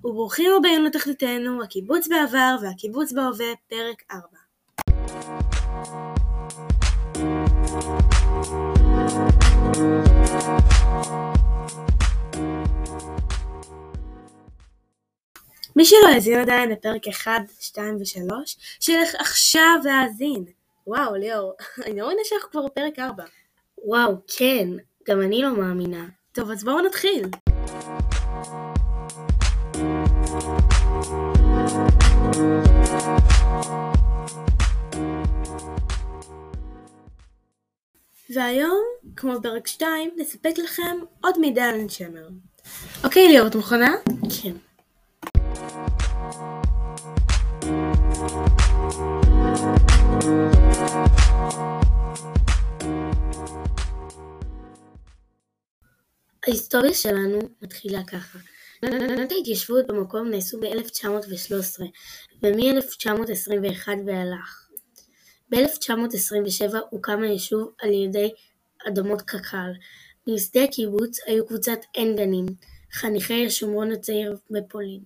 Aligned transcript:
ברוכים 0.00 0.50
הבאים 0.58 0.84
לתחתיתנו, 0.84 1.62
הקיבוץ 1.62 2.08
בעבר 2.08 2.56
והקיבוץ 2.62 3.12
בהווה, 3.12 3.46
פרק 3.68 4.02
4. 4.12 4.22
מי 15.76 15.84
שלא 15.84 16.08
האזין 16.14 16.40
עדיין 16.40 16.70
לפרק 16.70 17.08
1, 17.08 17.32
2 17.60 17.96
ו-3, 17.96 18.34
שילך 18.80 19.14
עכשיו 19.18 19.78
להאזין. 19.84 20.44
וואו, 20.86 21.14
ליאור, 21.14 21.52
אני 21.86 22.00
לא 22.00 22.06
מאמינה 22.06 22.22
שאנחנו 22.24 22.50
כבר 22.50 22.66
בפרק 22.66 22.98
4. 22.98 23.24
וואו, 23.84 24.12
כן, 24.38 24.68
גם 25.08 25.20
אני 25.20 25.42
לא 25.42 25.56
מאמינה. 25.56 26.04
טוב, 26.32 26.50
אז 26.50 26.64
בואו 26.64 26.80
נתחיל. 26.80 27.24
והיום, 38.34 38.84
כמו 39.16 39.42
פרק 39.42 39.66
2, 39.66 40.10
נספק 40.16 40.58
לכם 40.58 40.96
עוד 41.20 41.38
מידע 41.38 41.64
על 41.64 41.80
אנשמר. 41.80 42.28
אוקיי 43.04 43.28
ליאור, 43.28 43.46
את 43.48 43.54
מוכנה? 43.54 43.94
כן. 44.42 44.52
ההיסטוריה 56.46 56.94
שלנו 56.94 57.38
מתחילה 57.62 58.04
ככה. 58.04 58.38
תחנות 58.80 59.32
ההתיישבות 59.32 59.86
במקום 59.86 60.28
נעשו 60.28 60.60
ב-1913 60.60 61.82
ומ-1921 62.42 63.88
ואילך. 64.06 64.69
ב-1927 65.50 66.76
הוקם 66.90 67.22
היישוב 67.22 67.72
על 67.82 67.92
ידי 67.92 68.30
אדמות 68.88 69.22
קק"ל. 69.22 69.72
מייסדי 70.26 70.64
הקיבוץ 70.64 71.18
היו 71.26 71.46
קבוצת 71.46 71.78
עין 71.94 72.16
גנים, 72.16 72.46
חניכי 72.92 73.46
השומרון 73.46 73.92
הצעיר 73.92 74.36
בפולין. 74.50 75.00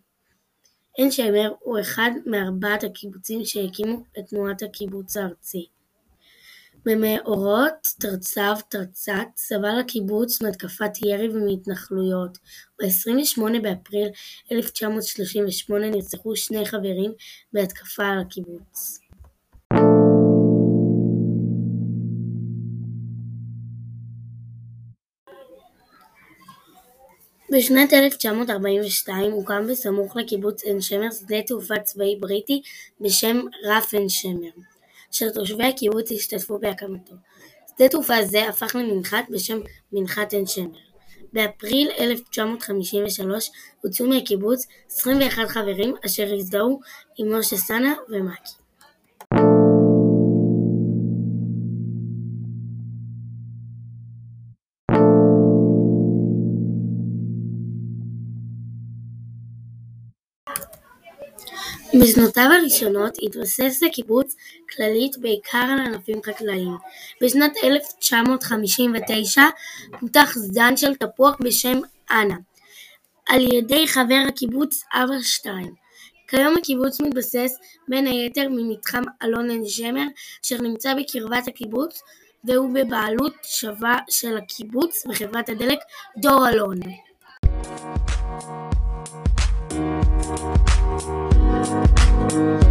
עין 0.96 1.10
שמר 1.10 1.52
הוא 1.60 1.80
אחד 1.80 2.10
מארבעת 2.26 2.84
הקיבוצים 2.84 3.44
שהקימו 3.44 4.04
את 4.18 4.24
תנועת 4.28 4.62
הקיבוץ 4.62 5.16
הארצי. 5.16 5.66
במאורעות 6.86 7.88
תרצ"ב-תרצ"ת 8.00 9.28
סבל 9.36 9.78
הקיבוץ 9.80 10.42
מהתקפת 10.42 10.90
ירי 11.06 11.28
מהתנחלויות. 11.28 12.38
ב-28 12.78 13.62
באפריל 13.62 14.08
1938 14.52 15.90
נרצחו 15.90 16.36
שני 16.36 16.66
חברים 16.66 17.12
בהתקפה 17.52 18.06
על 18.06 18.18
הקיבוץ. 18.18 18.98
בשנת 27.56 27.92
1942 27.92 29.32
הוקם 29.32 29.66
בסמוך 29.66 30.16
לקיבוץ 30.16 30.62
עין 30.62 30.80
שמר 30.80 31.10
שדה 31.10 31.42
תעופה 31.42 31.78
צבאי 31.78 32.16
בריטי 32.20 32.62
בשם 33.00 33.40
רף 33.64 33.94
עין 33.94 34.08
שמר, 34.08 34.50
אשר 35.14 35.30
תושבי 35.30 35.64
הקיבוץ 35.64 36.12
השתתפו 36.12 36.58
בהקמתו. 36.58 37.14
שדה 37.74 37.88
תעופה 37.88 38.24
זה 38.24 38.48
הפך 38.48 38.76
למנחת 38.76 39.24
בשם 39.30 39.58
מנחת 39.92 40.32
עין 40.32 40.46
שמר. 40.46 40.78
באפריל 41.32 41.90
1953 41.98 43.50
הוצאו 43.82 44.06
מהקיבוץ 44.06 44.66
21 44.90 45.48
חברים 45.48 45.94
אשר 46.06 46.34
הזדהו 46.34 46.80
עם 47.18 47.38
משה 47.38 47.56
סנה 47.56 47.94
ומק"י. 48.08 48.63
בשנותיו 62.00 62.48
הראשונות 62.60 63.18
התבסס 63.22 63.82
הקיבוץ 63.86 64.36
כללית 64.76 65.18
בעיקר 65.18 65.58
על 65.58 65.78
ענפים 65.78 66.20
חקלאיים. 66.26 66.76
בשנת 67.22 67.52
1959 67.64 69.42
פותח 70.00 70.32
זן 70.36 70.76
של 70.76 70.94
תפוח 70.94 71.36
בשם 71.40 71.80
אנה 72.10 72.36
על 73.28 73.54
ידי 73.54 73.88
חבר 73.88 74.24
הקיבוץ 74.28 74.82
אבא 74.92 75.22
שטיין. 75.22 75.74
כיום 76.28 76.54
הקיבוץ 76.58 77.00
מתבסס 77.00 77.58
בין 77.88 78.06
היתר 78.06 78.48
ממתחם 78.50 79.02
אלון 79.22 79.50
עין 79.50 79.66
שמר 79.66 80.06
אשר 80.44 80.56
נמצא 80.60 80.94
בקרבת 80.94 81.48
הקיבוץ 81.48 82.02
והוא 82.44 82.74
בבעלות 82.74 83.34
שווה 83.42 83.98
של 84.10 84.36
הקיבוץ 84.36 85.06
וחברת 85.06 85.48
הדלק 85.48 85.78
דור 86.16 86.48
אלון. 86.48 86.80
Thank 90.96 92.32
you. 92.32 92.63